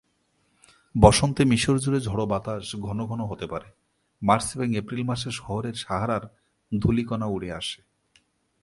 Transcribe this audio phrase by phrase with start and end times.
[0.95, 3.69] বসন্তে মিশর জুড়ে ঝড়ো বাতাস ঘন ঘন হতে পারে,
[4.21, 6.23] মার্চ এবং এপ্রিল মাসে শহরে সাহারার
[6.71, 7.81] ধূলিকণা উড়ে আসে।